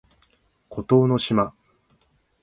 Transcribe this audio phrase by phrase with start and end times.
[0.67, 1.53] 孤島の島